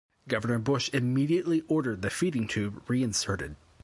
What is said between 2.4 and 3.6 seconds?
tube reinserted.